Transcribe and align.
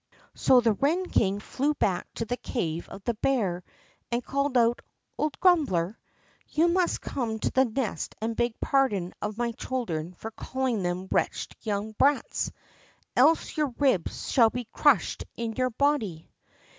So 0.33 0.61
the 0.61 0.73
wren 0.73 1.05
king 1.09 1.39
flew 1.39 1.75
back 1.75 2.11
to 2.15 2.25
the 2.25 2.35
cave 2.37 2.89
of 2.89 3.03
the 3.03 3.13
bear, 3.13 3.63
and 4.11 4.25
called 4.25 4.57
out, 4.57 4.81
"Old 5.15 5.39
grumbler, 5.39 5.99
you 6.49 6.69
must 6.69 7.01
come 7.01 7.37
to 7.37 7.51
the 7.51 7.65
nest 7.65 8.15
and 8.19 8.35
beg 8.35 8.59
pardon 8.59 9.13
of 9.21 9.37
my 9.37 9.51
children 9.51 10.15
for 10.15 10.31
calling 10.31 10.81
them 10.81 11.07
wretched 11.11 11.55
young 11.61 11.91
brats, 11.91 12.51
else 13.15 13.55
your 13.55 13.75
ribs 13.77 14.31
shall 14.31 14.49
be 14.49 14.65
crushed 14.71 15.23
in 15.35 15.53
your 15.53 15.69
body!" 15.69 16.31